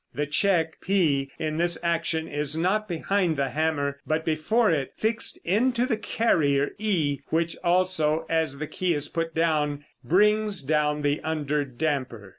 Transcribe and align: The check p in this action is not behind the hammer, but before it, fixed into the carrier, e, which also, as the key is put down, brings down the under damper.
The 0.15 0.25
check 0.25 0.81
p 0.81 1.29
in 1.37 1.57
this 1.57 1.77
action 1.83 2.27
is 2.27 2.57
not 2.57 2.87
behind 2.87 3.37
the 3.37 3.49
hammer, 3.49 3.99
but 4.07 4.25
before 4.25 4.71
it, 4.71 4.93
fixed 4.97 5.37
into 5.45 5.85
the 5.85 5.95
carrier, 5.95 6.71
e, 6.79 7.19
which 7.27 7.55
also, 7.63 8.25
as 8.27 8.57
the 8.57 8.65
key 8.65 8.95
is 8.95 9.07
put 9.09 9.35
down, 9.35 9.85
brings 10.03 10.63
down 10.63 11.03
the 11.03 11.21
under 11.23 11.65
damper. 11.65 12.29